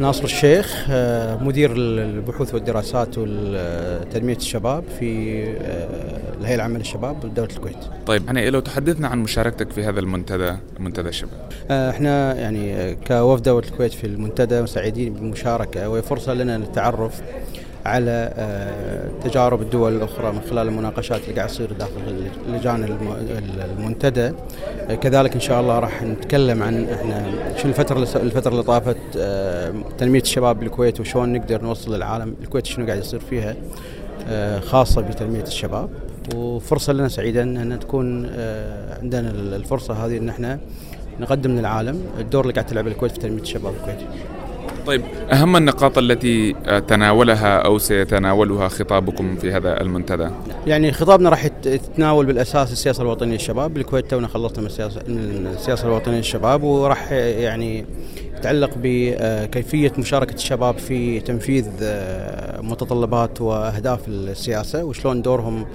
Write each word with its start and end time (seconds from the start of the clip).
ناصر 0.00 0.24
الشيخ 0.24 0.86
آه، 0.90 1.36
مدير 1.44 1.72
البحوث 1.76 2.54
والدراسات 2.54 3.08
وتنمية 3.18 4.36
الشباب 4.36 4.84
في 4.98 5.42
آه، 5.44 6.34
الهيئة 6.40 6.54
العامة 6.54 6.78
للشباب 6.78 7.20
بدولة 7.20 7.48
الكويت. 7.50 7.76
طيب 8.06 8.26
يعني 8.26 8.50
لو 8.50 8.60
تحدثنا 8.60 9.08
عن 9.08 9.18
مشاركتك 9.18 9.70
في 9.70 9.84
هذا 9.84 10.00
المنتدى 10.00 10.56
منتدى 10.78 11.08
الشباب. 11.08 11.52
آه، 11.70 11.90
إحنا 11.90 12.34
يعني 12.34 12.94
كوفد 12.94 13.42
دولة 13.42 13.66
الكويت 13.68 13.92
في 13.92 14.06
المنتدى 14.06 14.66
سعيدين 14.66 15.14
بالمشاركة 15.14 15.88
وهي 15.88 16.02
فرصة 16.02 16.34
لنا 16.34 16.58
للتعرف 16.58 17.22
على 17.86 18.32
تجارب 19.24 19.62
الدول 19.62 19.96
الأخرى 19.96 20.32
من 20.32 20.40
خلال 20.50 20.68
المناقشات 20.68 21.20
اللي 21.24 21.34
قاعد 21.34 21.48
تصير 21.48 21.72
داخل 21.72 22.30
لجان 22.48 22.98
المنتدى. 23.78 24.32
كذلك 25.00 25.34
إن 25.34 25.40
شاء 25.40 25.60
الله 25.60 25.78
راح 25.78 26.02
نتكلم 26.02 26.62
عن 26.62 26.88
إحنا 26.88 27.32
شو 27.56 27.68
الفترة 27.68 27.98
الفترة 27.98 28.52
اللي 28.52 28.62
طافت 28.62 28.96
تنمية 29.98 30.20
الشباب 30.20 30.60
بالكويت 30.60 31.00
وشلون 31.00 31.32
نقدر 31.32 31.62
نوصل 31.62 31.94
للعالم. 31.94 32.34
الكويت 32.42 32.66
شنو 32.66 32.86
قاعد 32.86 32.98
يصير 32.98 33.20
فيها؟ 33.20 33.54
خاصة 34.60 35.00
بتنمية 35.00 35.42
الشباب. 35.42 35.88
وفرصة 36.34 36.92
لنا 36.92 37.08
سعيدة 37.08 37.42
أن 37.42 37.78
تكون 37.80 38.26
عندنا 39.02 39.30
الفرصة 39.30 40.06
هذه 40.06 40.16
أن 40.16 40.28
إحنا 40.28 40.58
نقدم 41.20 41.50
للعالم 41.50 42.00
الدور 42.18 42.42
اللي 42.42 42.52
قاعد 42.52 42.66
تلعبه 42.66 42.90
الكويت 42.90 43.12
في 43.12 43.18
تنمية 43.18 43.42
الشباب 43.42 43.74
الكويتي. 43.74 44.06
طيب 44.86 45.02
أهم 45.32 45.56
النقاط 45.56 45.98
التي 45.98 46.52
تناولها 46.88 47.58
أو 47.58 47.78
سيتناولها 47.78 48.68
خطابكم 48.68 49.36
في 49.36 49.52
هذا 49.52 49.80
المنتدى؟ 49.80 50.28
يعني 50.66 50.92
خطابنا 50.92 51.28
راح 51.28 51.44
يتناول 51.44 52.26
بالأساس 52.26 52.72
السياسة 52.72 53.02
الوطنية 53.02 53.32
للشباب 53.32 53.74
بالكويت 53.74 54.10
تونا 54.10 54.28
خلصنا 54.28 54.60
من 54.60 54.66
السياسة, 54.66 55.00
من 55.08 55.48
السياسة 55.54 55.86
الوطنية 55.86 56.16
للشباب 56.16 56.62
وراح 56.62 57.12
يعني 57.12 57.84
يتعلق 58.38 58.70
بكيفية 58.76 59.92
مشاركة 59.98 60.34
الشباب 60.34 60.78
في 60.78 61.20
تنفيذ 61.20 61.66
متطلبات 62.62 63.40
وأهداف 63.40 64.08
السياسة 64.08 64.84
وشلون 64.84 65.22
دورهم 65.22 65.66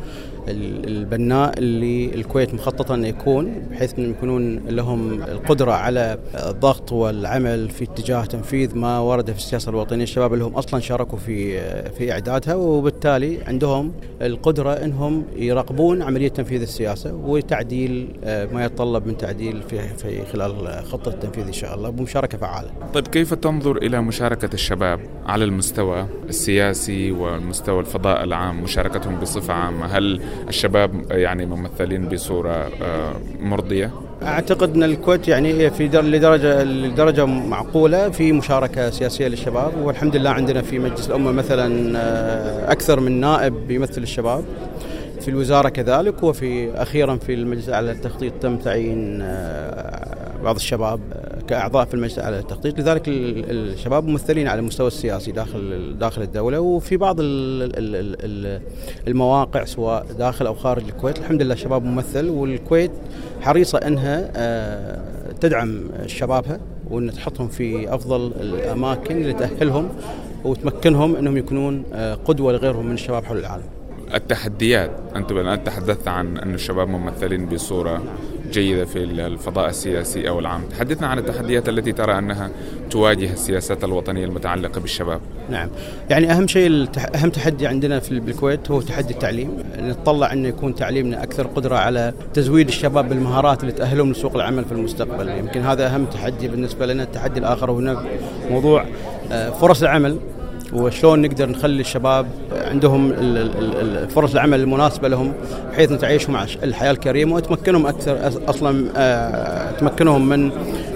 البناء 0.48 1.60
اللي 1.60 2.16
الكويت 2.16 2.54
مخططة 2.54 2.96
انه 2.96 3.08
يكون 3.08 3.68
بحيث 3.72 4.00
انهم 4.00 4.12
يكونون 4.12 4.60
لهم 4.68 5.24
القدرة 5.24 5.72
على 5.72 6.18
الضغط 6.36 6.92
والعمل 6.92 7.70
في 7.70 7.84
اتجاه 7.84 8.26
تنفيذ 8.26 8.78
ما 8.78 9.00
ورد 9.00 9.32
في 9.32 9.38
السياسة 9.38 9.70
الوطنية. 9.70 10.04
الشباب 10.04 10.34
اللي 10.34 10.46
هم 10.46 10.54
أصلا 10.54 10.80
شاركوا 10.80 11.18
في 11.18 11.62
في 11.92 12.12
إعدادها 12.12 12.56
وبالتالي 12.56 13.44
عندهم 13.44 13.92
القدرة 14.22 14.74
إنهم 14.74 15.24
يراقبون 15.36 16.02
عملية 16.02 16.28
تنفيذ 16.28 16.62
السياسة 16.62 17.14
وتعديل 17.16 18.08
ما 18.24 18.66
يتطلب 18.66 19.08
من 19.08 19.18
تعديل 19.18 19.62
في 19.70 19.88
في 19.88 20.26
خلال 20.26 20.84
خطة 20.86 21.10
التنفيذ 21.10 21.46
إن 21.48 21.54
شاء 21.54 21.76
الله. 21.76 21.90
بمشاركة 21.90 22.38
فعالة. 22.38 22.70
طيب 22.94 23.08
كيف 23.08 23.34
تنظر 23.34 23.78
إلى 23.78 24.02
مشاركة 24.02 24.50
الشباب 24.54 25.00
على 25.26 25.44
المستوى 25.44 26.08
السياسي 26.30 27.12
والمستوى 27.12 27.80
الفضاء 27.80 28.24
العام 28.24 28.64
مشاركتهم 28.64 29.20
بصفة 29.20 29.54
عامة؟ 29.54 29.86
هل 29.86 30.22
الشباب 30.50 30.92
يعني 31.12 31.46
ممثلين 31.46 32.10
بصورة 32.10 32.72
مرضية؟ 33.40 33.92
أعتقد 34.24 34.76
إن 34.76 34.84
الكويت 34.84 35.28
يعني 35.28 35.70
في 35.70 35.88
لدرجة 35.88 36.64
لدرجة 36.64 37.26
معقولة 37.26 38.10
في 38.10 38.32
مشاركة 38.32 38.90
سياسية 38.90 39.28
للشباب 39.28 39.72
والحمد 39.84 40.16
لله 40.16 40.30
عندنا 40.30 40.62
في 40.62 40.80
مجلس 40.80 41.08
الأمة 41.10 41.32
مثلا 41.32 42.72
أكثر 42.72 43.00
من 43.00 43.20
نائب 43.20 43.72
يمثل 43.72 44.02
الشباب 44.02 44.44
في 45.22 45.28
الوزارة 45.28 45.70
كذلك 45.70 46.24
وفي 46.24 46.72
أخيرا 46.82 47.16
في 47.16 47.34
المجلس 47.34 47.70
على 47.70 47.92
التخطيط 47.92 48.34
تم 48.42 48.58
تعيين 48.58 49.22
بعض 50.44 50.56
الشباب 50.56 51.00
كأعضاء 51.48 51.86
في 51.86 51.94
المجلس 51.94 52.20
على 52.20 52.40
التخطيط 52.40 52.80
لذلك 52.80 53.04
الشباب 53.08 54.08
ممثلين 54.08 54.48
على 54.48 54.60
المستوى 54.60 54.88
السياسي 54.88 55.32
داخل 55.32 55.96
داخل 56.00 56.22
الدولة 56.22 56.60
وفي 56.60 56.98
بعض 56.98 57.16
المواقع 59.08 59.66
سواء 59.66 60.06
داخل 60.20 60.48
أو 60.48 60.54
خارج 60.56 60.84
الكويت 60.84 61.20
الحمد 61.20 61.42
لله 61.42 61.54
الشباب 61.54 61.84
ممثل 61.84 62.30
والكويت 62.30 62.92
حريصة 63.42 63.78
أنها 63.78 64.32
تدعم 65.42 65.84
شبابها 66.06 66.60
وأن 66.90 67.12
تحطهم 67.12 67.48
في 67.48 67.94
أفضل 67.96 68.32
الأماكن 68.42 69.18
اللي 69.18 69.34
تاهلهم 69.34 69.90
وتمكنهم 70.44 71.16
أنهم 71.16 71.38
يكونون 71.38 71.84
قدوة 72.26 72.54
لغيرهم 72.54 72.86
من 72.86 72.94
الشباب 72.94 73.26
حول 73.26 73.38
العالم. 73.38 73.64
التحديات. 74.14 74.92
أنتم 75.16 75.38
الآن 75.38 75.64
تحدثت 75.64 76.08
عن 76.08 76.38
أن 76.38 76.54
الشباب 76.54 76.88
ممثلين 76.88 77.46
بصورة 77.46 78.04
جيدة 78.52 78.86
في 78.86 79.04
الفضاء 79.04 79.70
السياسي 79.70 80.30
أو 80.30 80.40
العام، 80.40 80.62
تحدثنا 80.62 81.08
عن 81.08 81.18
التحديات 81.20 81.70
التي 81.70 81.92
ترى 81.92 82.18
أنها 82.18 82.50
تواجه 82.90 83.34
السياسات 83.34 83.84
الوطنية 83.84 84.26
المتعلقة 84.26 84.82
بالشباب. 84.82 85.22
نعم، 85.50 85.70
يعني 86.10 86.32
أهم 86.32 86.48
شيء 86.48 86.88
أهم 87.16 87.30
تحدي 87.30 87.68
عندنا 87.68 88.00
في 88.00 88.12
الكويت 88.12 88.72
هو 88.72 88.82
تحدي 88.82 89.14
التعليم، 89.14 89.64
نتطلع 89.80 90.34
انه 90.34 90.48
يكون 90.48 90.76
تعليمنا 90.76 91.24
أكثر 91.24 91.48
قدرة 91.48 91.76
على 91.76 92.14
تزويد 92.34 92.68
الشباب 92.68 93.10
بالمهارات 93.10 93.62
اللي 93.62 93.72
تأهلهم 93.72 94.12
لسوق 94.12 94.36
العمل 94.36 94.66
في 94.66 94.72
المستقبل، 94.72 95.30
يمكن 95.30 95.62
هذا 95.62 95.88
أهم 95.88 96.06
تحدي 96.06 96.48
بالنسبة 96.48 96.86
لنا، 96.86 97.04
التحدي 97.04 97.40
الآخر 97.40 97.72
هو 97.72 98.04
موضوع 98.50 98.86
فرص 99.62 99.82
العمل. 99.82 100.18
وشلون 100.74 101.22
نقدر 101.22 101.50
نخلي 101.50 101.82
الشباب 101.82 102.28
عندهم 102.52 103.14
فرص 104.08 104.34
العمل 104.34 104.60
المناسبة 104.60 105.08
لهم 105.08 105.34
بحيث 105.72 105.92
نتعيشهم 105.92 106.36
الحياة 106.64 106.92
الكريمة 106.92 107.36
وتمكنهم 107.36 107.88
أكثر 107.88 108.32
أصلا 108.48 109.72
تمكنهم 109.80 110.30
من 110.30 110.52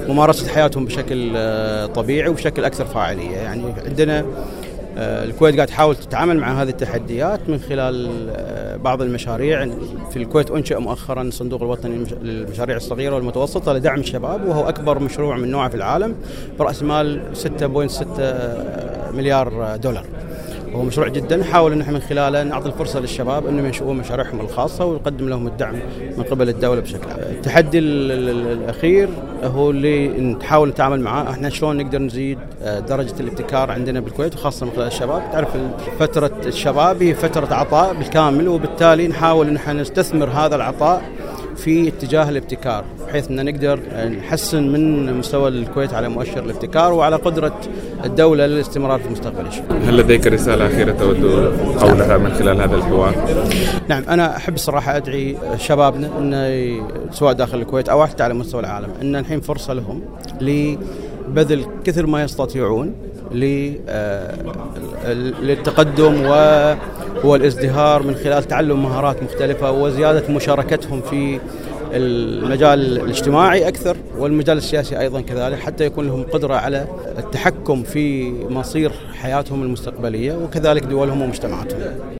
ممارسة 0.09 0.47
حياتهم 0.47 0.85
بشكل 0.85 1.31
طبيعي 1.87 2.29
وبشكل 2.29 2.65
أكثر 2.65 2.85
فاعلية. 2.85 3.35
يعني 3.35 3.63
عندنا 3.87 4.25
الكويت 4.97 5.55
قاعد 5.55 5.67
تحاول 5.67 5.95
تتعامل 5.95 6.37
مع 6.37 6.61
هذه 6.61 6.69
التحديات 6.69 7.39
من 7.47 7.59
خلال 7.59 8.09
بعض 8.83 9.01
المشاريع. 9.01 9.69
في 10.11 10.17
الكويت 10.17 10.51
انشئ 10.51 10.79
مؤخرا 10.79 11.21
الصندوق 11.21 11.61
الوطني 11.61 12.05
للمشاريع 12.21 12.77
الصغيرة 12.77 13.15
والمتوسطة 13.15 13.73
لدعم 13.73 13.99
الشباب 13.99 14.47
وهو 14.47 14.69
أكبر 14.69 14.99
مشروع 14.99 15.37
من 15.37 15.51
نوعه 15.51 15.69
في 15.69 15.75
العالم 15.75 16.15
برأس 16.59 16.83
مال 16.83 17.21
6.6 17.35 17.43
مليار 19.13 19.77
دولار. 19.83 20.05
وهو 20.73 20.83
مشروع 20.83 21.07
جدا 21.07 21.37
نحاول 21.37 21.71
إن 21.71 21.81
إحنا 21.81 21.93
من 21.93 21.99
خلاله 21.99 22.43
نعطي 22.43 22.67
الفرصة 22.67 22.99
للشباب 22.99 23.47
إنهم 23.47 23.65
ينشئون 23.65 23.97
مشاريعهم 23.97 24.41
الخاصة 24.41 24.85
ونقدم 24.85 25.29
لهم 25.29 25.47
الدعم 25.47 25.75
من 26.17 26.23
قبل 26.23 26.49
الدولة 26.49 26.81
بشكل 26.81 27.09
عام. 27.09 27.19
التحدي 27.19 27.79
الأخير 27.79 29.09
هو 29.43 29.69
اللي 29.69 30.07
نحاول 30.07 30.69
نتعامل 30.69 30.99
معاه 30.99 31.29
إحنا 31.31 31.49
شلون 31.49 31.77
نقدر 31.77 31.99
نزيد 31.99 32.37
درجة 32.87 33.13
الابتكار 33.19 33.71
عندنا 33.71 33.99
بالكويت 33.99 34.35
وخاصة 34.35 34.65
من 34.65 34.71
خلال 34.71 34.87
الشباب، 34.87 35.23
تعرف 35.31 35.49
فترة 35.99 36.31
الشباب 36.45 37.03
هي 37.03 37.13
فترة 37.13 37.55
عطاء 37.55 37.93
بالكامل 37.93 38.47
وبالتالي 38.47 39.07
نحاول 39.07 39.47
إن 39.47 39.55
إحنا 39.55 39.73
نستثمر 39.73 40.29
هذا 40.29 40.55
العطاء 40.55 41.01
في 41.57 41.87
اتجاه 41.87 42.29
الابتكار 42.29 42.83
بحيث 43.07 43.31
إن 43.31 43.45
نقدر 43.45 43.79
نحسن 44.19 44.63
من 44.71 45.13
مستوى 45.17 45.47
الكويت 45.47 45.93
على 45.93 46.09
مؤشر 46.09 46.43
الابتكار 46.43 46.93
وعلى 46.93 47.15
قدرة 47.15 47.59
الدولة 48.05 48.45
للاستمرار 48.45 48.99
في 48.99 49.05
المستقبل 49.05 49.45
هل 49.87 49.97
لديك 49.97 50.27
رسالة 50.27 50.67
أخيرة 50.67 50.91
تود 50.91 51.23
قولها 51.79 52.17
من 52.17 52.33
خلال 52.33 52.61
هذا 52.61 52.75
الحوار؟ 52.75 53.15
نعم 53.87 54.03
أنا 54.09 54.37
أحب 54.37 54.53
الصراحة 54.53 54.97
أدعي 54.97 55.37
شبابنا 55.57 56.09
انه 56.19 56.83
سواء 57.11 57.33
داخل 57.33 57.57
الكويت 57.57 57.89
أو 57.89 58.05
حتى 58.05 58.23
على 58.23 58.33
مستوى 58.33 58.61
العالم 58.61 58.89
إن 59.01 59.15
الحين 59.15 59.41
فرصة 59.41 59.73
لهم 59.73 60.01
لبذل 60.41 61.65
كثر 61.83 62.05
ما 62.05 62.23
يستطيعون 62.23 62.93
للتقدم 65.41 66.25
والازدهار 67.23 68.03
من 68.03 68.15
خلال 68.15 68.43
تعلم 68.43 68.83
مهارات 68.83 69.23
مختلفة 69.23 69.71
وزيادة 69.71 70.33
مشاركتهم 70.33 71.01
في 71.01 71.39
المجال 71.93 72.97
الاجتماعي 73.01 73.67
أكثر 73.67 73.97
والمجال 74.17 74.57
السياسي 74.57 74.99
أيضا 74.99 75.21
كذلك 75.21 75.59
حتى 75.59 75.85
يكون 75.85 76.07
لهم 76.07 76.23
قدرة 76.23 76.55
على 76.55 76.87
التحكم 77.17 77.83
في 77.83 78.33
مصير 78.49 78.91
حياتهم 79.13 79.63
المستقبلية 79.63 80.33
وكذلك 80.33 80.83
دولهم 80.83 81.21
ومجتمعاتهم. 81.21 81.79